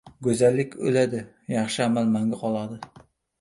•Go‘zallik 0.27 0.71
o‘ladi, 0.91 1.19
yaxshi 1.57 1.85
amal 1.85 2.11
mangu 2.17 2.41
qoladi. 2.41 2.81